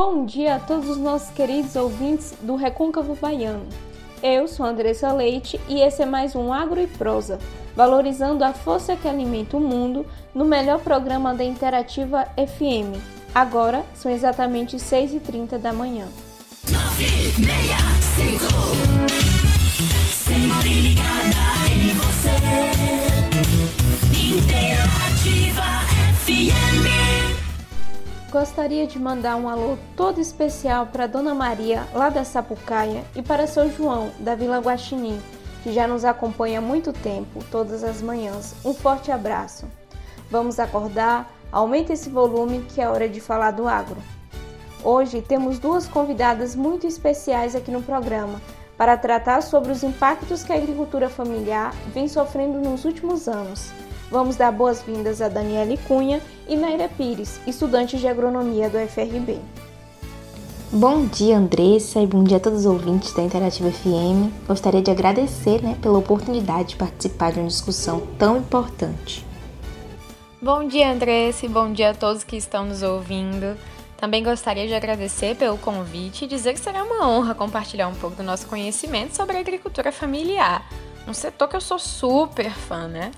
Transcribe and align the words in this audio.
Bom 0.00 0.24
dia 0.24 0.54
a 0.54 0.60
todos 0.60 0.88
os 0.90 0.96
nossos 0.96 1.28
queridos 1.30 1.74
ouvintes 1.74 2.32
do 2.42 2.54
Recôncavo 2.54 3.16
Baiano. 3.16 3.66
Eu 4.22 4.46
sou 4.46 4.64
Andressa 4.64 5.12
Leite 5.12 5.60
e 5.68 5.80
esse 5.80 6.00
é 6.00 6.06
mais 6.06 6.36
um 6.36 6.52
Agro 6.52 6.80
e 6.80 6.86
Prosa, 6.86 7.40
valorizando 7.74 8.44
a 8.44 8.52
força 8.52 8.94
que 8.94 9.08
alimenta 9.08 9.56
o 9.56 9.60
mundo 9.60 10.06
no 10.32 10.44
melhor 10.44 10.78
programa 10.78 11.34
da 11.34 11.42
Interativa 11.42 12.28
FM. 12.36 12.96
Agora 13.34 13.84
são 13.92 14.08
exatamente 14.08 14.76
6h30 14.76 15.58
da 15.58 15.72
manhã. 15.72 16.06
9, 16.70 17.04
6, 17.04 18.38
5. 19.18 19.27
Gostaria 28.38 28.86
de 28.86 29.00
mandar 29.00 29.34
um 29.34 29.48
alô 29.48 29.76
todo 29.96 30.20
especial 30.20 30.86
para 30.86 31.08
Dona 31.08 31.34
Maria, 31.34 31.88
lá 31.92 32.08
da 32.08 32.22
Sapucaia, 32.22 33.04
e 33.16 33.20
para 33.20 33.48
seu 33.48 33.68
João, 33.68 34.12
da 34.20 34.36
Vila 34.36 34.60
Guaxinim, 34.60 35.20
que 35.64 35.72
já 35.72 35.88
nos 35.88 36.04
acompanha 36.04 36.60
há 36.60 36.62
muito 36.62 36.92
tempo, 36.92 37.42
todas 37.50 37.82
as 37.82 38.00
manhãs. 38.00 38.54
Um 38.64 38.72
forte 38.72 39.10
abraço. 39.10 39.66
Vamos 40.30 40.60
acordar, 40.60 41.28
aumenta 41.50 41.92
esse 41.92 42.08
volume 42.08 42.60
que 42.60 42.80
é 42.80 42.88
hora 42.88 43.08
de 43.08 43.20
falar 43.20 43.50
do 43.50 43.66
agro. 43.66 43.96
Hoje 44.84 45.20
temos 45.20 45.58
duas 45.58 45.88
convidadas 45.88 46.54
muito 46.54 46.86
especiais 46.86 47.56
aqui 47.56 47.72
no 47.72 47.82
programa 47.82 48.40
para 48.76 48.96
tratar 48.96 49.42
sobre 49.42 49.72
os 49.72 49.82
impactos 49.82 50.44
que 50.44 50.52
a 50.52 50.56
agricultura 50.56 51.10
familiar 51.10 51.74
vem 51.92 52.06
sofrendo 52.06 52.60
nos 52.60 52.84
últimos 52.84 53.26
anos. 53.26 53.72
Vamos 54.10 54.36
dar 54.36 54.50
boas-vindas 54.50 55.20
a 55.20 55.28
Daniele 55.28 55.78
Cunha 55.86 56.22
e 56.48 56.56
Naira 56.56 56.88
Pires, 56.88 57.38
estudantes 57.46 58.00
de 58.00 58.08
agronomia 58.08 58.70
do 58.70 58.78
FRB. 58.78 59.38
Bom 60.72 61.04
dia, 61.04 61.36
Andressa, 61.36 62.00
e 62.00 62.06
bom 62.06 62.24
dia 62.24 62.38
a 62.38 62.40
todos 62.40 62.60
os 62.60 62.66
ouvintes 62.66 63.12
da 63.12 63.22
Interativa 63.22 63.70
FM. 63.70 64.32
Gostaria 64.46 64.80
de 64.80 64.90
agradecer 64.90 65.62
né, 65.62 65.76
pela 65.82 65.98
oportunidade 65.98 66.70
de 66.70 66.76
participar 66.76 67.32
de 67.32 67.40
uma 67.40 67.48
discussão 67.48 68.00
tão 68.18 68.38
importante. 68.38 69.26
Bom 70.40 70.66
dia, 70.66 70.90
Andressa, 70.90 71.44
e 71.44 71.48
bom 71.48 71.70
dia 71.70 71.90
a 71.90 71.94
todos 71.94 72.24
que 72.24 72.36
estão 72.36 72.64
nos 72.64 72.82
ouvindo. 72.82 73.58
Também 73.98 74.22
gostaria 74.22 74.66
de 74.66 74.74
agradecer 74.74 75.36
pelo 75.36 75.58
convite 75.58 76.24
e 76.24 76.28
dizer 76.28 76.54
que 76.54 76.60
será 76.60 76.82
uma 76.82 77.06
honra 77.06 77.34
compartilhar 77.34 77.88
um 77.88 77.94
pouco 77.94 78.16
do 78.16 78.22
nosso 78.22 78.46
conhecimento 78.46 79.14
sobre 79.14 79.36
a 79.36 79.40
agricultura 79.40 79.92
familiar, 79.92 80.66
um 81.06 81.12
setor 81.12 81.48
que 81.48 81.56
eu 81.56 81.60
sou 81.60 81.78
super 81.78 82.50
fã, 82.50 82.86
né? 82.88 83.10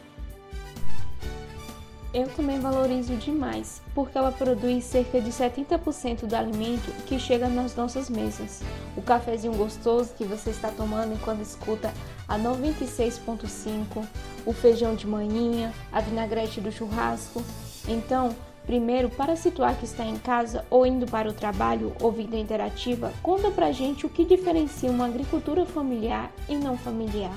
Eu 2.12 2.26
também 2.28 2.58
valorizo 2.58 3.14
demais, 3.14 3.80
porque 3.94 4.18
ela 4.18 4.32
produz 4.32 4.82
cerca 4.82 5.20
de 5.20 5.30
70% 5.30 6.26
do 6.26 6.34
alimento 6.34 6.90
que 7.06 7.20
chega 7.20 7.48
nas 7.48 7.76
nossas 7.76 8.10
mesas. 8.10 8.62
O 8.96 9.02
cafezinho 9.02 9.54
gostoso 9.54 10.12
que 10.14 10.24
você 10.24 10.50
está 10.50 10.72
tomando 10.72 11.14
enquanto 11.14 11.40
escuta 11.40 11.94
a 12.26 12.36
96.5, 12.36 14.04
o 14.44 14.52
feijão 14.52 14.96
de 14.96 15.06
manhinha, 15.06 15.72
a 15.92 16.00
vinagrete 16.00 16.60
do 16.60 16.72
churrasco. 16.72 17.44
Então, 17.86 18.34
primeiro, 18.66 19.08
para 19.08 19.36
situar 19.36 19.76
que 19.76 19.84
está 19.84 20.04
em 20.04 20.16
casa 20.16 20.64
ou 20.68 20.84
indo 20.84 21.06
para 21.06 21.28
o 21.28 21.32
trabalho 21.32 21.94
ouvindo 22.02 22.34
a 22.34 22.40
interativa, 22.40 23.12
conta 23.22 23.52
pra 23.52 23.70
gente 23.70 24.04
o 24.04 24.08
que 24.08 24.24
diferencia 24.24 24.90
uma 24.90 25.06
agricultura 25.06 25.64
familiar 25.64 26.32
e 26.48 26.56
não 26.56 26.76
familiar. 26.76 27.32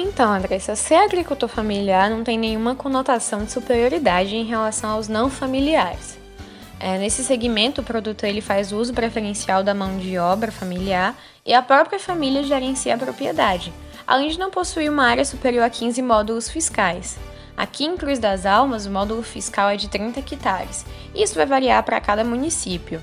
Então, 0.00 0.32
Andressa, 0.32 0.76
ser 0.76 0.94
agricultor 0.94 1.48
familiar 1.48 2.08
não 2.08 2.22
tem 2.22 2.38
nenhuma 2.38 2.76
conotação 2.76 3.42
de 3.42 3.50
superioridade 3.50 4.36
em 4.36 4.44
relação 4.44 4.90
aos 4.90 5.08
não 5.08 5.28
familiares. 5.28 6.16
É, 6.78 6.96
nesse 6.98 7.24
segmento, 7.24 7.80
o 7.80 7.84
produtor 7.84 8.28
ele 8.28 8.40
faz 8.40 8.70
uso 8.70 8.94
preferencial 8.94 9.64
da 9.64 9.74
mão 9.74 9.98
de 9.98 10.16
obra 10.16 10.52
familiar 10.52 11.16
e 11.44 11.52
a 11.52 11.60
própria 11.60 11.98
família 11.98 12.44
gerencia 12.44 12.94
a 12.94 12.98
propriedade, 12.98 13.72
além 14.06 14.28
de 14.28 14.38
não 14.38 14.52
possuir 14.52 14.88
uma 14.88 15.04
área 15.04 15.24
superior 15.24 15.64
a 15.64 15.70
15 15.70 16.00
módulos 16.00 16.48
fiscais. 16.48 17.18
Aqui 17.56 17.84
em 17.84 17.96
Cruz 17.96 18.20
das 18.20 18.46
Almas, 18.46 18.86
o 18.86 18.90
módulo 18.92 19.24
fiscal 19.24 19.68
é 19.68 19.74
de 19.74 19.88
30 19.88 20.20
hectares, 20.20 20.86
e 21.12 21.24
isso 21.24 21.34
vai 21.34 21.44
variar 21.44 21.82
para 21.82 22.00
cada 22.00 22.22
município. 22.22 23.02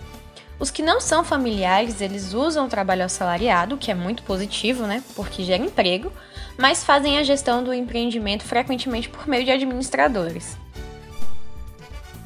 Os 0.58 0.72
que 0.72 0.82
não 0.82 1.02
são 1.02 1.24
familiares, 1.24 2.00
eles 2.00 2.34
usam 2.34 2.66
o 2.66 2.70
trabalho 2.70 3.04
assalariado, 3.04 3.78
que 3.78 3.92
é 3.92 3.96
muito 3.96 4.24
positivo, 4.24 4.88
né? 4.88 5.04
Porque 5.16 5.44
gera 5.44 5.62
emprego, 5.62 6.12
mas 6.58 6.84
fazem 6.84 7.18
a 7.18 7.24
gestão 7.24 7.64
do 7.64 7.74
empreendimento 7.74 8.44
frequentemente 8.44 9.10
por 9.10 9.28
meio 9.28 9.44
de 9.44 9.52
administradores. 9.52 10.58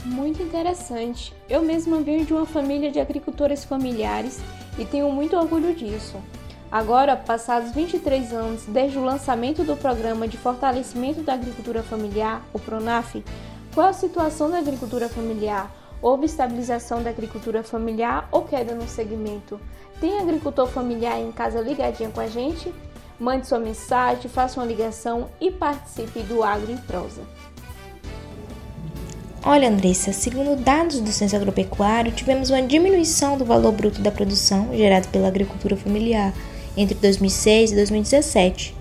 Muito 0.06 0.41
interessante. 0.44 1.34
Eu 1.50 1.62
mesma 1.62 2.01
venho 2.01 2.25
de 2.25 2.34
uma 2.34 2.45
família 2.45 2.91
de 2.91 3.00
agricultores 3.00 3.66
familiares 3.66 4.39
e 4.78 4.85
tenho 4.85 5.12
muito 5.12 5.35
orgulho 5.35 5.73
disso. 5.73 6.18
Agora, 6.72 7.16
passados 7.16 7.72
23 7.72 8.31
anos 8.31 8.63
desde 8.68 8.97
o 9.00 9.03
lançamento 9.03 9.63
do 9.63 9.75
Programa 9.75 10.28
de 10.28 10.38
Fortalecimento 10.38 11.22
da 11.22 11.34
Agricultura 11.34 11.81
Familiar, 11.81 12.44
o 12.53 12.59
PRONAF, 12.59 13.23
qual 13.73 13.88
a 13.88 13.94
situação 13.94 14.51
da 14.51 14.59
agricultura 14.59 15.09
familiar? 15.09 15.78
Houve 16.01 16.25
estabilização 16.25 17.03
da 17.03 17.09
agricultura 17.09 17.61
familiar 17.61 18.27
ou 18.31 18.43
queda 18.43 18.73
no 18.73 18.87
segmento? 18.87 19.59
Tem 19.99 20.17
agricultor 20.19 20.67
familiar 20.67 21.19
em 21.19 21.31
casa 21.31 21.59
ligadinha 21.59 22.09
com 22.09 22.21
a 22.21 22.27
gente? 22.27 22.73
Mande 23.19 23.47
sua 23.47 23.59
mensagem, 23.59 24.29
faça 24.29 24.59
uma 24.59 24.65
ligação 24.65 25.29
e 25.41 25.51
participe 25.51 26.21
do 26.21 26.41
Agro 26.41 26.71
em 26.71 26.77
Prosa. 26.77 27.21
Olha, 29.43 29.69
Andressa, 29.69 30.13
segundo 30.13 30.55
dados 30.55 31.01
do 31.01 31.11
Censo 31.11 31.35
Agropecuário, 31.35 32.13
tivemos 32.13 32.49
uma 32.49 32.61
diminuição 32.61 33.38
do 33.38 33.43
valor 33.43 33.73
bruto 33.73 34.01
da 34.01 34.11
produção 34.11 34.69
gerado 34.73 35.09
pela 35.09 35.27
agricultura 35.27 35.75
familiar 35.75 36.33
entre 36.77 36.95
2006 36.95 37.71
e 37.71 37.75
2017. 37.75 38.75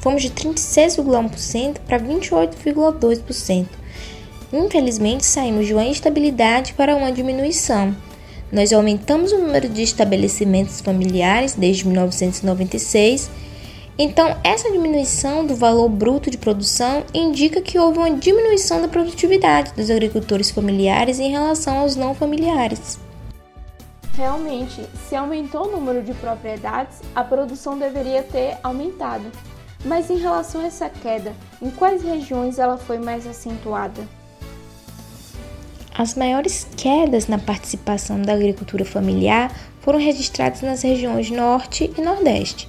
Fomos 0.00 0.22
de 0.22 0.30
36,1% 0.30 1.78
para 1.86 2.00
28,2%. 2.00 3.83
Infelizmente, 4.54 5.26
saímos 5.26 5.66
de 5.66 5.74
uma 5.74 5.84
instabilidade 5.84 6.72
para 6.72 6.96
uma 6.96 7.12
diminuição. 7.12 7.94
Nós 8.50 8.72
aumentamos 8.72 9.32
o 9.32 9.38
número 9.38 9.68
de 9.68 9.82
estabelecimentos 9.82 10.80
familiares 10.80 11.54
desde 11.54 11.86
1996 11.86 13.28
então, 13.96 14.36
essa 14.42 14.72
diminuição 14.72 15.46
do 15.46 15.54
valor 15.54 15.88
bruto 15.88 16.28
de 16.28 16.36
produção 16.36 17.04
indica 17.14 17.62
que 17.62 17.78
houve 17.78 17.98
uma 17.98 18.10
diminuição 18.10 18.82
da 18.82 18.88
produtividade 18.88 19.72
dos 19.72 19.88
agricultores 19.88 20.50
familiares 20.50 21.20
em 21.20 21.30
relação 21.30 21.78
aos 21.78 21.94
não 21.94 22.12
familiares. 22.12 22.98
Realmente, 24.16 24.84
se 25.08 25.14
aumentou 25.14 25.68
o 25.68 25.70
número 25.70 26.02
de 26.02 26.12
propriedades, 26.14 27.00
a 27.14 27.22
produção 27.22 27.78
deveria 27.78 28.22
ter 28.22 28.58
aumentado. 28.64 29.30
Mas 29.84 30.10
em 30.10 30.18
relação 30.18 30.62
a 30.62 30.66
essa 30.66 30.88
queda, 30.88 31.32
em 31.62 31.70
quais 31.70 32.02
regiões 32.02 32.58
ela 32.58 32.76
foi 32.76 32.98
mais 32.98 33.26
acentuada? 33.26 34.02
As 35.96 36.14
maiores 36.14 36.66
quedas 36.76 37.28
na 37.28 37.38
participação 37.38 38.20
da 38.20 38.34
agricultura 38.34 38.84
familiar 38.84 39.54
foram 39.80 39.98
registradas 39.98 40.60
nas 40.60 40.82
regiões 40.82 41.30
Norte 41.30 41.90
e 41.96 42.00
Nordeste 42.00 42.68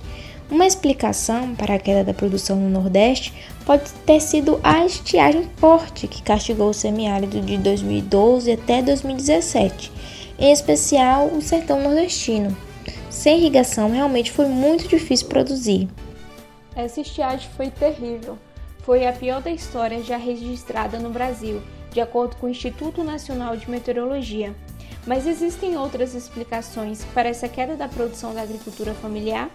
uma 0.50 0.66
explicação 0.66 1.56
para 1.56 1.76
a 1.76 1.80
queda 1.80 2.04
da 2.04 2.14
produção 2.14 2.56
no 2.56 2.70
Nordeste 2.70 3.34
pode 3.66 3.92
ter 4.06 4.20
sido 4.20 4.60
a 4.64 4.86
estiagem 4.86 5.50
forte 5.58 6.08
que 6.08 6.22
castigou 6.22 6.70
o 6.70 6.74
semiárido 6.74 7.42
de 7.42 7.58
2012 7.58 8.52
até 8.52 8.82
2017, 8.82 9.92
em 10.38 10.52
especial 10.52 11.28
o 11.28 11.42
sertão 11.42 11.82
nordestino. 11.82 12.56
Sem 13.10 13.40
irrigação, 13.40 13.90
realmente 13.90 14.32
foi 14.32 14.46
muito 14.48 14.88
difícil 14.88 15.28
produzir. 15.28 15.88
Essa 16.76 17.02
estiagem 17.02 17.50
foi 17.56 17.72
terrível. 17.72 18.38
Foi 18.84 19.08
a 19.08 19.14
pior 19.14 19.42
da 19.42 19.50
história 19.50 20.04
já 20.04 20.18
registrada 20.18 21.00
no 21.00 21.10
Brasil, 21.10 21.62
de 21.96 22.02
acordo 22.02 22.36
com 22.36 22.46
o 22.46 22.50
Instituto 22.50 23.06
Nacional 23.06 23.56
de 23.56 23.72
Meteorologia. 23.72 24.54
Mas 25.08 25.26
existem 25.26 25.78
outras 25.78 26.14
explicações 26.14 27.06
para 27.14 27.30
essa 27.30 27.48
queda 27.48 27.78
da 27.78 27.88
produção 27.88 28.34
da 28.34 28.42
agricultura 28.42 28.94
familiar? 28.94 29.50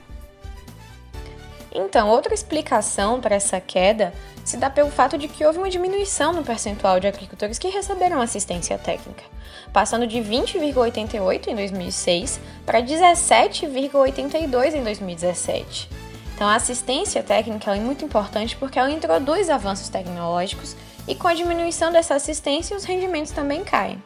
Então, 1.70 2.08
outra 2.08 2.32
explicação 2.32 3.20
para 3.20 3.37
essa 3.37 3.60
queda 3.60 4.14
se 4.42 4.56
dá 4.56 4.70
pelo 4.70 4.90
fato 4.90 5.19
de 5.19 5.28
que 5.28 5.44
houve 5.44 5.58
uma 5.58 5.69
diminuição 5.69 6.32
no 6.32 6.42
percentual 6.42 6.98
de 6.98 7.06
agricultores 7.06 7.58
que 7.58 7.69
receberam 7.69 8.22
assistência 8.22 8.78
técnica, 8.78 9.22
passando 9.70 10.06
de 10.06 10.19
20,88 10.19 11.48
em 11.48 11.54
2006 11.54 12.40
para 12.64 12.81
17,82 12.81 14.75
em 14.75 14.82
2017. 14.82 15.90
Então, 16.34 16.48
a 16.48 16.54
assistência 16.54 17.22
técnica 17.22 17.76
é 17.76 17.81
muito 17.81 18.02
importante 18.02 18.56
porque 18.56 18.78
ela 18.78 18.90
introduz 18.90 19.50
avanços 19.50 19.90
tecnológicos 19.90 20.75
e 21.08 21.14
com 21.14 21.29
a 21.29 21.35
diminuição 21.35 21.91
dessa 21.91 22.14
assistência 22.14 22.76
os 22.76 22.85
rendimentos 22.85 23.32
também 23.32 23.64
caem. 23.64 24.02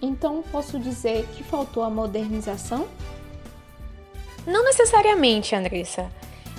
Então, 0.00 0.42
posso 0.52 0.78
dizer 0.78 1.26
que 1.34 1.42
faltou 1.42 1.82
a 1.82 1.90
modernização? 1.90 2.86
Não 4.46 4.64
necessariamente, 4.64 5.54
Andressa. 5.54 6.10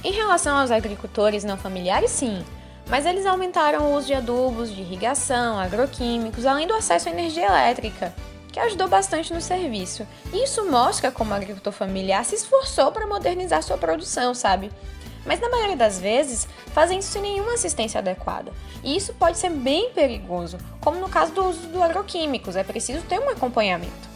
Em 0.03 0.11
relação 0.11 0.57
aos 0.57 0.71
agricultores 0.71 1.43
não 1.43 1.57
familiares, 1.57 2.11
sim, 2.11 2.43
mas 2.89 3.05
eles 3.05 3.25
aumentaram 3.25 3.85
o 3.85 3.95
uso 3.95 4.07
de 4.07 4.13
adubos, 4.13 4.73
de 4.73 4.81
irrigação, 4.81 5.57
agroquímicos, 5.59 6.45
além 6.45 6.67
do 6.67 6.73
acesso 6.73 7.09
à 7.09 7.11
energia 7.11 7.45
elétrica. 7.45 8.13
que 8.57 8.61
ajudou 8.61 8.87
bastante 8.87 9.31
no 9.31 9.39
serviço. 9.39 10.07
E 10.33 10.43
isso 10.43 10.65
mostra 10.65 11.11
como 11.11 11.29
o 11.29 11.33
agricultor 11.35 11.71
familiar 11.71 12.25
se 12.25 12.33
esforçou 12.33 12.91
para 12.91 13.05
modernizar 13.05 13.61
sua 13.61 13.77
produção, 13.77 14.33
sabe? 14.33 14.71
Mas 15.27 15.41
na 15.41 15.49
maioria 15.49 15.75
das 15.75 15.99
vezes 15.99 16.47
fazem 16.73 16.99
isso 16.99 17.11
sem 17.11 17.21
nenhuma 17.21 17.53
assistência 17.53 17.99
adequada. 17.99 18.51
E 18.81 18.95
isso 18.95 19.13
pode 19.13 19.37
ser 19.37 19.49
bem 19.49 19.91
perigoso, 19.91 20.57
como 20.79 20.99
no 20.99 21.09
caso 21.09 21.33
do 21.33 21.45
uso 21.45 21.67
do 21.67 21.83
agroquímicos, 21.83 22.55
é 22.55 22.63
preciso 22.63 23.05
ter 23.05 23.19
um 23.19 23.29
acompanhamento. 23.29 24.07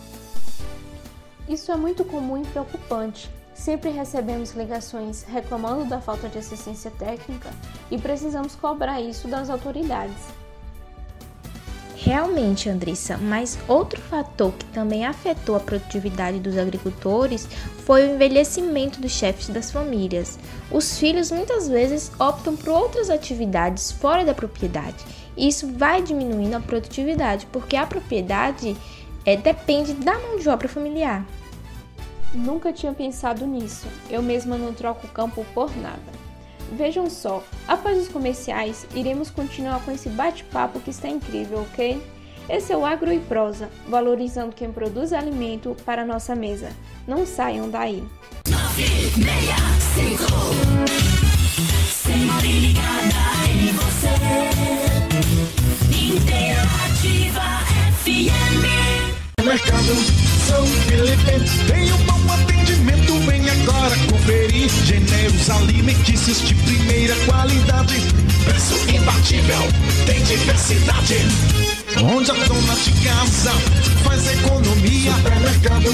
Isso 1.50 1.72
é 1.72 1.76
muito 1.76 2.06
comum 2.06 2.42
e 2.42 2.48
preocupante. 2.48 3.30
Sempre 3.54 3.90
recebemos 3.90 4.54
ligações 4.54 5.24
reclamando 5.24 5.86
da 5.86 6.00
falta 6.00 6.30
de 6.30 6.38
assistência 6.38 6.90
técnica 6.98 7.52
e 7.92 7.98
precisamos 7.98 8.56
cobrar 8.56 9.02
isso 9.02 9.28
das 9.28 9.50
autoridades. 9.50 10.41
Realmente, 12.12 12.68
Andressa, 12.68 13.18
mas 13.18 13.58
outro 13.70 14.02
fator 14.02 14.52
que 14.52 14.66
também 14.66 15.06
afetou 15.06 15.56
a 15.56 15.62
produtividade 15.62 16.42
dos 16.42 16.58
agricultores 16.58 17.48
foi 17.86 18.04
o 18.06 18.16
envelhecimento 18.16 19.00
dos 19.00 19.14
chefes 19.14 19.48
das 19.48 19.72
famílias. 19.72 20.38
Os 20.70 20.98
filhos 20.98 21.32
muitas 21.32 21.70
vezes 21.70 22.12
optam 22.20 22.58
por 22.58 22.68
outras 22.68 23.10
atividades 23.10 23.94
fora 23.94 24.26
da 24.26 24.34
propriedade. 24.34 24.98
Isso 25.38 25.72
vai 25.72 26.02
diminuindo 26.02 26.54
a 26.54 26.60
produtividade, 26.60 27.48
porque 27.50 27.78
a 27.78 27.88
propriedade 27.88 28.76
é, 29.26 29.38
depende 29.38 29.94
da 29.94 30.20
mão 30.20 30.38
de 30.38 30.50
obra 30.50 30.68
familiar. 30.68 31.26
Nunca 32.34 32.74
tinha 32.74 32.92
pensado 32.92 33.48
nisso. 33.48 33.88
Eu 34.10 34.22
mesma 34.22 34.58
não 34.58 34.74
troco 34.74 35.08
o 35.08 35.12
campo 35.12 35.46
por 35.54 35.74
nada. 35.78 36.21
Vejam 36.72 37.10
só, 37.10 37.44
após 37.68 37.98
os 37.98 38.08
comerciais, 38.08 38.88
iremos 38.96 39.30
continuar 39.30 39.84
com 39.84 39.92
esse 39.92 40.08
bate-papo 40.10 40.80
que 40.80 40.90
está 40.90 41.10
incrível, 41.10 41.66
ok? 41.72 42.02
Esse 42.50 42.74
é 42.74 42.78
o 42.78 42.86
Agro 42.86 43.12
e 43.12 43.20
Prosa, 43.20 43.70
valorizando 43.88 44.56
quem 44.56 44.72
produz 44.72 45.14
alimento 45.14 45.76
para 45.86 46.06
nossa 46.06 46.36
mesa. 46.36 46.70
Não 47.08 47.26
saiam 47.26 47.70
daí. 47.70 48.04
965 48.48 50.24
Sempre 51.90 52.60
ligada 52.60 53.22
em 53.50 53.72
você 53.74 54.10
Interativa 56.14 57.48
FM 58.04 58.64
Mercado 59.44 59.96
São 60.48 60.66
Felipe 60.66 61.40
Tem 61.68 61.94
um 61.94 62.06
Gêneros 65.22 65.50
alimentícios 65.52 66.42
de 66.42 66.56
primeira 66.56 67.16
qualidade. 67.28 67.94
Preço 68.44 68.74
imbatível, 68.90 69.62
tem 70.04 70.20
diversidade. 70.24 71.18
Onde 72.02 72.32
a 72.32 72.34
dona 72.34 72.74
de 72.74 72.92
casa 73.06 73.52
faz 74.04 74.28
economia? 74.32 75.14
Supermercado 75.14 75.92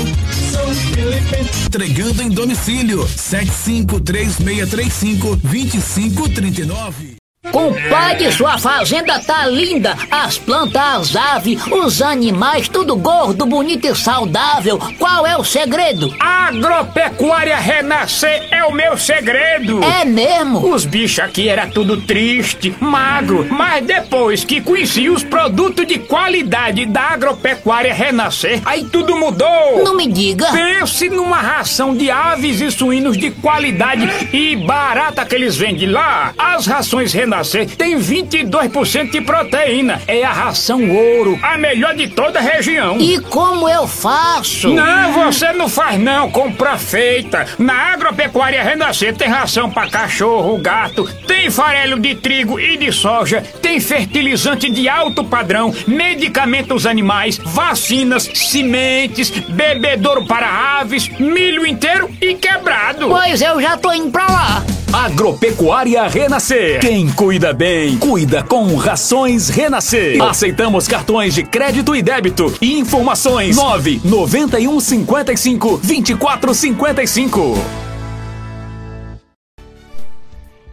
São 0.50 0.74
Felipe. 0.74 1.45
Entregando 1.65 2.24
em 2.24 2.29
domicílio 2.29 3.06
753635 3.06 5.35
2539 5.35 7.18
Compadre, 7.52 8.32
sua 8.32 8.58
fazenda 8.58 9.20
tá 9.20 9.46
linda. 9.48 9.96
As 10.12 10.38
plantas, 10.38 10.78
as 10.78 11.16
aves, 11.16 11.60
os 11.68 12.02
animais, 12.02 12.68
tudo 12.68 12.96
gordo, 12.96 13.46
bonito 13.46 13.88
e 13.88 13.96
saudável. 13.96 14.80
Qual 15.00 15.26
é 15.26 15.38
o 15.38 15.44
segredo? 15.44 16.14
Agropecuária 16.20 17.58
Renascer 17.58 18.48
é 18.52 18.64
o 18.66 18.72
meu 18.72 18.98
segredo. 18.98 19.82
É 19.84 20.04
mesmo? 20.06 20.74
Os 20.74 20.86
bichos 20.86 21.20
aqui 21.20 21.48
era 21.48 21.68
tudo 21.68 22.02
triste, 22.02 22.76
magro, 22.80 23.48
mas 23.50 23.86
depois 23.86 24.44
que 24.44 24.62
conheci 24.62 25.10
os 25.10 25.24
produtos 25.24 25.88
de 25.88 26.00
qualidade 26.00 26.86
da 26.86 27.14
Agropecuária 27.14 27.94
Renascer, 27.94 28.62
aí 28.66 28.86
tudo 28.86 29.18
mudou. 29.18 29.84
Não 29.84 29.96
me 29.96 30.08
diga. 30.08 30.52
Pense 30.52 31.10
numa 31.10 31.38
ração 31.38 31.96
de 31.96 32.12
aves 32.12 32.62
e 32.62 32.72
suínos 32.72 33.18
de 33.18 33.32
qualidade 33.32 34.08
e 34.34 34.56
barata 34.56 35.26
que 35.26 35.36
eles 35.36 35.56
vendem 35.56 35.90
lá. 35.90 36.34
As 36.38 36.66
rações 36.66 37.14
Renascer 37.14 37.37
nascer 37.38 37.68
tem 37.68 37.98
22% 37.98 39.12
de 39.12 39.22
proteína. 39.22 40.01
É 40.07 40.24
a 40.24 40.31
ração 40.31 40.89
ouro, 40.89 41.38
a 41.42 41.57
melhor 41.57 41.94
de 41.95 42.07
toda 42.07 42.39
a 42.39 42.42
região. 42.42 42.98
E 43.00 43.19
como 43.19 43.69
eu 43.69 43.88
faço? 43.88 44.69
Não, 44.69 45.13
você 45.13 45.54
não 45.54 45.69
faz 45.69 46.00
não, 46.00 46.31
compra 46.31 46.78
feita. 46.78 47.45
Na 47.60 47.94
Agropecuária 47.94 48.63
Renascer 48.63 49.16
tem 49.16 49.28
ração 49.28 49.69
para 49.69 49.89
cachorro, 49.89 50.57
gato, 50.57 51.07
tem 51.28 51.50
farelo 51.50 52.00
de 52.00 52.16
trigo 52.16 52.60
e 52.60 52.78
de 52.78 52.92
soja, 52.92 53.44
tem 53.62 53.80
fertilizante 53.80 54.69
de 54.69 54.89
alto 54.89 55.24
padrão, 55.24 55.74
medicamentos 55.88 56.86
animais, 56.86 57.38
vacinas, 57.38 58.24
sementes, 58.34 59.30
bebedouro 59.30 60.25
para 60.25 60.80
aves, 60.80 61.07
milho 61.19 61.66
inteiro 61.66 62.10
e 62.19 62.34
quebrado. 62.34 63.10
Pois 63.10 63.42
eu 63.42 63.62
já 63.62 63.78
tô 63.78 63.92
indo 63.94 64.10
pra 64.10 64.25
lá. 64.25 64.76
Agropecuária 64.92 66.07
Renascer. 66.07 66.80
Quem 66.80 67.12
cuida 67.12 67.54
bem, 67.54 67.98
cuida 67.98 68.42
com 68.42 68.74
Rações 68.75 69.50
Renascer. 69.50 70.22
Aceitamos 70.24 70.88
cartões 70.88 71.36
de 71.36 71.44
crédito 71.44 71.94
e 71.95 72.01
débito. 72.01 72.54
Informações 72.62 73.56
991 73.57 74.80
55 74.80 75.78
24 75.78 76.54
55. 76.54 77.54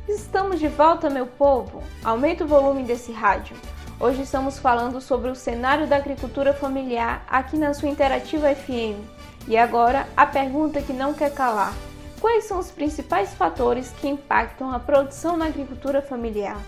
Estamos 0.09 0.61
de 0.61 0.69
volta, 0.69 1.11
meu 1.11 1.27
povo. 1.27 1.83
Aumenta 2.03 2.45
o 2.45 2.47
volume 2.47 2.85
desse 2.85 3.11
rádio. 3.11 3.57
Hoje 3.99 4.23
estamos 4.23 4.59
falando 4.59 5.01
sobre 5.01 5.31
o 5.31 5.35
cenário 5.35 5.87
da 5.89 5.97
agricultura 5.97 6.53
familiar 6.53 7.25
aqui 7.29 7.57
na 7.57 7.75
sua 7.75 7.89
Interativa 7.89 8.55
FM. 8.55 8.97
E 9.49 9.57
agora, 9.57 10.07
a 10.17 10.25
pergunta 10.25 10.81
que 10.81 10.93
não 10.93 11.13
quer 11.13 11.33
calar. 11.35 11.75
Quais 12.25 12.45
são 12.45 12.59
os 12.59 12.71
principais 12.71 13.35
fatores 13.35 13.93
que 14.01 14.09
impactam 14.09 14.73
a 14.73 14.81
produção 14.81 15.37
na 15.37 15.45
agricultura 15.45 16.01
familiar? 16.01 16.59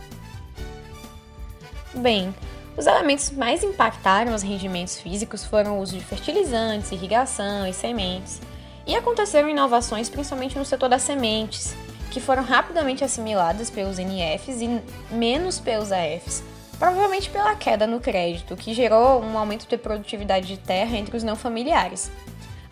Bem, 1.95 2.35
os 2.77 2.87
elementos 2.87 3.31
que 3.31 3.37
mais 3.37 3.65
impactaram 3.65 4.35
os 4.35 4.43
rendimentos 4.43 5.01
físicos 5.01 5.47
foram 5.47 5.79
o 5.79 5.81
uso 5.81 5.97
de 5.97 6.05
fertilizantes, 6.05 6.93
irrigação 6.93 7.67
e 7.67 7.73
sementes. 7.73 8.39
E 8.87 8.95
aconteceram 8.95 9.49
inovações 9.49 10.11
principalmente 10.11 10.59
no 10.59 10.65
setor 10.67 10.91
das 10.91 11.01
sementes, 11.01 11.75
que 12.11 12.21
foram 12.21 12.43
rapidamente 12.43 13.03
assimiladas 13.03 13.71
pelos 13.71 13.97
NFs 13.97 14.61
e 14.61 14.83
menos 15.11 15.59
pelos 15.59 15.91
AFs, 15.91 16.45
provavelmente 16.79 17.31
pela 17.31 17.55
queda 17.55 17.87
no 17.87 17.99
crédito, 17.99 18.59
que 18.59 18.75
gerou 18.75 19.23
um 19.23 19.39
aumento 19.39 19.67
de 19.67 19.79
produtividade 19.79 20.49
de 20.49 20.59
terra 20.59 20.99
entre 20.99 21.17
os 21.17 21.25
não 21.25 21.35
familiares. 21.35 22.13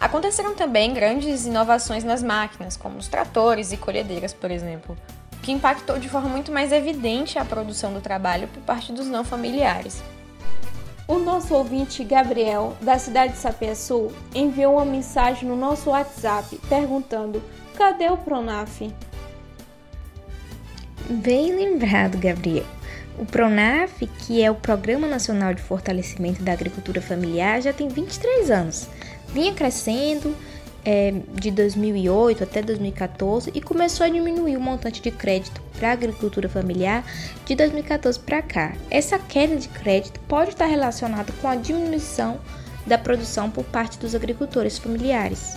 Aconteceram 0.04 0.54
também 0.54 0.92
grandes 0.92 1.46
inovações 1.46 2.04
nas 2.04 2.22
máquinas, 2.22 2.76
como 2.76 2.98
os 2.98 3.08
tratores 3.08 3.72
e 3.72 3.78
colhedeiras, 3.78 4.34
por 4.34 4.50
exemplo, 4.50 4.94
que 5.40 5.50
impactou 5.50 5.98
de 5.98 6.10
forma 6.10 6.28
muito 6.28 6.52
mais 6.52 6.72
evidente 6.72 7.38
a 7.38 7.44
produção 7.44 7.90
do 7.90 8.02
trabalho 8.02 8.46
por 8.48 8.62
parte 8.64 8.92
dos 8.92 9.06
não 9.06 9.24
familiares. 9.24 10.02
O 11.08 11.18
nosso 11.18 11.54
ouvinte 11.54 12.04
Gabriel, 12.04 12.76
da 12.82 12.98
cidade 12.98 13.32
de 13.32 13.38
Sapiaçu, 13.38 14.12
enviou 14.34 14.74
uma 14.74 14.84
mensagem 14.84 15.48
no 15.48 15.56
nosso 15.56 15.88
WhatsApp 15.88 16.54
perguntando: 16.68 17.42
cadê 17.74 18.10
o 18.10 18.18
Pronaf? 18.18 18.82
Bem 21.08 21.56
lembrado, 21.56 22.18
Gabriel. 22.18 22.66
O 23.18 23.24
Pronaf, 23.24 24.06
que 24.18 24.42
é 24.42 24.50
o 24.50 24.54
Programa 24.54 25.06
Nacional 25.06 25.54
de 25.54 25.62
Fortalecimento 25.62 26.42
da 26.42 26.52
Agricultura 26.52 27.00
Familiar, 27.00 27.62
já 27.62 27.72
tem 27.72 27.88
23 27.88 28.50
anos 28.50 28.88
vinha 29.34 29.52
crescendo 29.52 30.34
é, 30.84 31.12
de 31.32 31.50
2008 31.50 32.44
até 32.44 32.62
2014 32.62 33.50
e 33.52 33.60
começou 33.60 34.06
a 34.06 34.08
diminuir 34.08 34.56
o 34.56 34.60
montante 34.60 35.02
de 35.02 35.10
crédito 35.10 35.60
para 35.76 35.88
a 35.88 35.92
agricultura 35.92 36.48
familiar 36.48 37.04
de 37.44 37.56
2014 37.56 38.18
para 38.20 38.40
cá. 38.40 38.76
Essa 38.88 39.18
queda 39.18 39.56
de 39.56 39.68
crédito 39.68 40.20
pode 40.20 40.50
estar 40.50 40.66
relacionada 40.66 41.32
com 41.42 41.48
a 41.48 41.56
diminuição 41.56 42.38
da 42.86 42.96
produção 42.96 43.50
por 43.50 43.64
parte 43.64 43.98
dos 43.98 44.14
agricultores 44.14 44.78
familiares. 44.78 45.56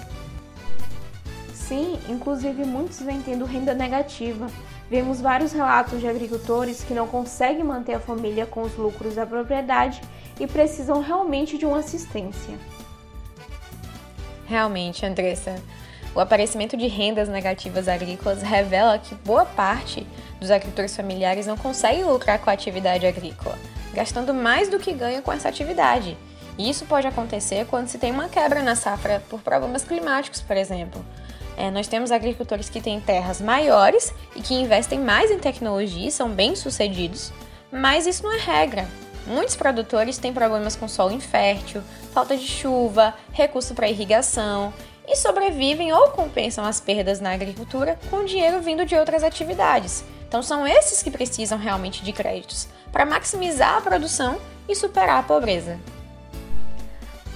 Sim, 1.53 1.99
inclusive 2.09 2.63
muitos 2.63 2.99
vêm 3.01 3.21
tendo 3.21 3.45
renda 3.45 3.73
negativa. 3.73 4.47
Vemos 4.89 5.19
vários 5.19 5.51
relatos 5.51 5.99
de 5.99 6.07
agricultores 6.07 6.83
que 6.83 6.93
não 6.93 7.05
conseguem 7.07 7.63
manter 7.63 7.93
a 7.95 7.99
família 7.99 8.45
com 8.45 8.61
os 8.61 8.75
lucros 8.77 9.15
da 9.15 9.25
propriedade 9.25 10.01
e 10.39 10.47
precisam 10.47 11.01
realmente 11.01 11.57
de 11.57 11.65
uma 11.65 11.79
assistência. 11.79 12.57
Realmente, 14.47 15.05
Andressa, 15.05 15.61
o 16.15 16.19
aparecimento 16.19 16.75
de 16.77 16.87
rendas 16.87 17.27
negativas 17.27 17.87
agrícolas 17.87 18.41
revela 18.41 18.97
que 18.97 19.13
boa 19.13 19.45
parte 19.45 20.07
dos 20.39 20.49
agricultores 20.49 20.95
familiares 20.95 21.45
não 21.45 21.57
consegue 21.57 22.03
lucrar 22.03 22.39
com 22.39 22.49
a 22.49 22.53
atividade 22.53 23.05
agrícola, 23.05 23.57
gastando 23.93 24.33
mais 24.33 24.69
do 24.69 24.79
que 24.79 24.93
ganha 24.93 25.21
com 25.21 25.31
essa 25.31 25.49
atividade. 25.49 26.17
E 26.57 26.69
isso 26.69 26.85
pode 26.85 27.05
acontecer 27.05 27.67
quando 27.67 27.87
se 27.87 27.99
tem 27.99 28.11
uma 28.11 28.29
quebra 28.29 28.63
na 28.63 28.75
safra 28.75 29.21
por 29.29 29.41
problemas 29.41 29.83
climáticos, 29.83 30.41
por 30.41 30.57
exemplo. 30.57 31.05
É, 31.55 31.69
nós 31.69 31.87
temos 31.87 32.11
agricultores 32.11 32.69
que 32.69 32.81
têm 32.81 32.99
terras 32.99 33.41
maiores 33.41 34.13
e 34.35 34.41
que 34.41 34.55
investem 34.55 34.99
mais 34.99 35.29
em 35.29 35.39
tecnologia 35.39 36.07
e 36.07 36.11
são 36.11 36.29
bem-sucedidos, 36.29 37.31
mas 37.71 38.07
isso 38.07 38.23
não 38.23 38.33
é 38.33 38.39
regra. 38.39 38.87
Muitos 39.27 39.57
produtores 39.57 40.17
têm 40.17 40.33
problemas 40.33 40.77
com 40.77 40.87
solo 40.87 41.11
infértil, 41.11 41.83
falta 42.13 42.37
de 42.37 42.47
chuva, 42.47 43.13
recurso 43.33 43.75
para 43.75 43.89
irrigação 43.89 44.73
e 45.05 45.17
sobrevivem 45.17 45.91
ou 45.91 46.11
compensam 46.11 46.65
as 46.65 46.79
perdas 46.79 47.19
na 47.19 47.33
agricultura 47.33 47.99
com 48.09 48.23
dinheiro 48.23 48.61
vindo 48.61 48.85
de 48.85 48.95
outras 48.95 49.23
atividades. 49.23 50.03
Então 50.27 50.41
são 50.41 50.65
esses 50.65 51.03
que 51.03 51.11
precisam 51.11 51.57
realmente 51.57 52.03
de 52.03 52.13
créditos 52.13 52.69
para 52.89 53.05
maximizar 53.05 53.75
a 53.77 53.81
produção 53.81 54.39
e 54.67 54.73
superar 54.73 55.19
a 55.19 55.23
pobreza. 55.23 55.77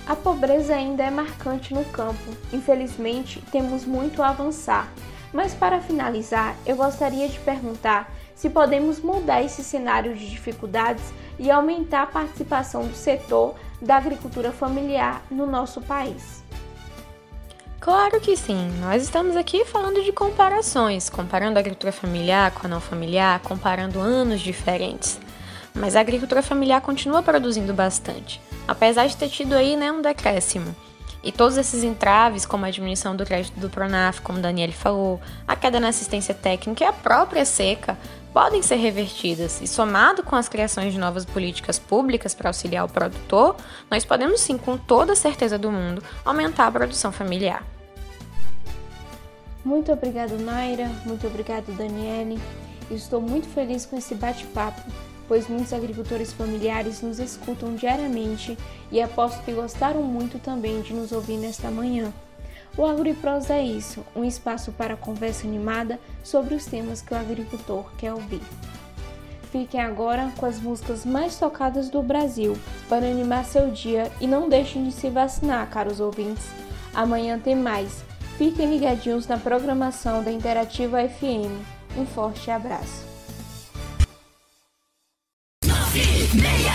A 0.07 0.15
pobreza 0.15 0.73
ainda 0.73 1.03
é 1.03 1.11
marcante 1.11 1.73
no 1.73 1.85
campo. 1.85 2.35
Infelizmente, 2.51 3.41
temos 3.51 3.85
muito 3.85 4.23
a 4.23 4.29
avançar. 4.29 4.91
Mas 5.31 5.53
para 5.53 5.79
finalizar, 5.79 6.55
eu 6.65 6.75
gostaria 6.75 7.29
de 7.29 7.39
perguntar 7.39 8.11
se 8.41 8.49
podemos 8.49 8.99
mudar 8.99 9.43
esse 9.43 9.63
cenário 9.63 10.15
de 10.15 10.27
dificuldades 10.27 11.03
e 11.37 11.51
aumentar 11.51 12.01
a 12.01 12.07
participação 12.07 12.87
do 12.87 12.95
setor 12.95 13.53
da 13.79 13.97
agricultura 13.97 14.51
familiar 14.51 15.21
no 15.29 15.45
nosso 15.45 15.79
país. 15.81 16.43
Claro 17.79 18.19
que 18.19 18.35
sim. 18.35 18.71
Nós 18.79 19.03
estamos 19.03 19.35
aqui 19.35 19.63
falando 19.65 20.03
de 20.03 20.11
comparações, 20.11 21.09
comparando 21.09 21.57
a 21.57 21.59
agricultura 21.59 21.91
familiar 21.91 22.51
com 22.51 22.65
a 22.65 22.69
não 22.69 22.81
familiar, 22.81 23.39
comparando 23.41 23.99
anos 23.99 24.41
diferentes. 24.41 25.19
Mas 25.73 25.95
a 25.95 26.01
agricultura 26.01 26.41
familiar 26.41 26.81
continua 26.81 27.23
produzindo 27.23 27.73
bastante 27.73 28.41
apesar 28.67 29.07
de 29.07 29.17
ter 29.17 29.29
tido 29.29 29.53
aí 29.53 29.75
né, 29.75 29.91
um 29.91 30.01
decréscimo. 30.01 30.75
E 31.23 31.31
todos 31.31 31.57
esses 31.57 31.83
entraves, 31.83 32.45
como 32.45 32.65
a 32.65 32.71
diminuição 32.71 33.15
do 33.15 33.25
crédito 33.25 33.59
do 33.59 33.69
Pronaf, 33.69 34.21
como 34.21 34.39
Daniele 34.39 34.73
falou, 34.73 35.21
a 35.47 35.55
queda 35.55 35.79
na 35.79 35.89
assistência 35.89 36.33
técnica 36.33 36.83
e 36.83 36.87
a 36.87 36.93
própria 36.93 37.45
seca, 37.45 37.97
podem 38.33 38.61
ser 38.61 38.75
revertidas. 38.75 39.61
E 39.61 39.67
somado 39.67 40.23
com 40.23 40.35
as 40.35 40.49
criações 40.49 40.93
de 40.93 40.99
novas 40.99 41.25
políticas 41.25 41.77
públicas 41.77 42.33
para 42.33 42.49
auxiliar 42.49 42.85
o 42.85 42.89
produtor, 42.89 43.55
nós 43.89 44.05
podemos 44.05 44.41
sim, 44.41 44.57
com 44.57 44.77
toda 44.77 45.13
a 45.13 45.15
certeza 45.15 45.57
do 45.57 45.71
mundo, 45.71 46.03
aumentar 46.23 46.67
a 46.67 46.71
produção 46.71 47.11
familiar. 47.11 47.65
Muito 49.63 49.91
obrigado, 49.91 50.37
Naira. 50.39 50.87
Muito 51.05 51.27
obrigado, 51.27 51.71
Daniele. 51.75 52.39
Estou 52.89 53.21
muito 53.21 53.47
feliz 53.47 53.85
com 53.85 53.97
esse 53.97 54.15
bate-papo 54.15 54.81
pois 55.31 55.47
muitos 55.47 55.71
agricultores 55.71 56.33
familiares 56.33 57.01
nos 57.01 57.17
escutam 57.17 57.73
diariamente 57.73 58.57
e 58.91 59.01
aposto 59.01 59.41
que 59.45 59.53
gostaram 59.53 60.03
muito 60.03 60.37
também 60.39 60.81
de 60.81 60.93
nos 60.93 61.13
ouvir 61.13 61.37
nesta 61.37 61.71
manhã. 61.71 62.11
O 62.77 62.85
AgriPros 62.85 63.49
é 63.49 63.61
isso, 63.61 64.03
um 64.15 64.23
espaço 64.23 64.71
para 64.71 64.95
conversa 64.95 65.45
animada 65.45 65.99
sobre 66.23 66.55
os 66.55 66.65
temas 66.65 67.01
que 67.01 67.13
o 67.13 67.17
agricultor 67.17 67.91
quer 67.97 68.13
ouvir. 68.13 68.41
Fiquem 69.51 69.81
agora 69.81 70.31
com 70.37 70.45
as 70.45 70.59
músicas 70.59 71.05
mais 71.05 71.37
tocadas 71.37 71.89
do 71.89 72.01
Brasil 72.01 72.57
para 72.87 73.05
animar 73.05 73.43
seu 73.43 73.69
dia 73.69 74.09
e 74.21 74.25
não 74.25 74.47
deixem 74.47 74.85
de 74.85 74.93
se 74.93 75.09
vacinar, 75.09 75.69
caros 75.69 75.99
ouvintes. 75.99 76.45
Amanhã 76.93 77.37
tem 77.37 77.55
mais. 77.55 78.03
Fiquem 78.37 78.69
ligadinhos 78.69 79.27
na 79.27 79.37
programação 79.37 80.23
da 80.23 80.31
Interativa 80.31 80.97
FM. 81.07 81.51
Um 81.97 82.05
forte 82.05 82.49
abraço. 82.49 83.11
65 85.91 86.70